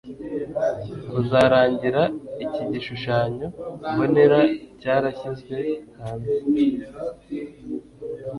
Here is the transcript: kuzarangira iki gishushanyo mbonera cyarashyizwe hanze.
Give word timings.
kuzarangira 1.09 2.01
iki 2.45 2.63
gishushanyo 2.71 3.47
mbonera 3.91 4.39
cyarashyizwe 4.79 5.57
hanze. 5.97 6.35